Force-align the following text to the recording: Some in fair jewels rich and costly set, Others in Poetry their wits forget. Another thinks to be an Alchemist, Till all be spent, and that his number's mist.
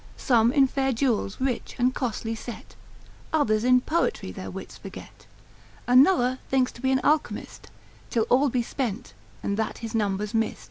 Some 0.17 0.51
in 0.51 0.65
fair 0.65 0.93
jewels 0.93 1.39
rich 1.39 1.75
and 1.77 1.93
costly 1.93 2.33
set, 2.33 2.75
Others 3.33 3.63
in 3.63 3.81
Poetry 3.81 4.31
their 4.31 4.49
wits 4.49 4.75
forget. 4.75 5.27
Another 5.85 6.39
thinks 6.49 6.71
to 6.71 6.81
be 6.81 6.89
an 6.91 6.99
Alchemist, 7.03 7.67
Till 8.09 8.23
all 8.23 8.49
be 8.49 8.63
spent, 8.63 9.13
and 9.43 9.57
that 9.57 9.77
his 9.85 9.93
number's 9.93 10.33
mist. 10.33 10.59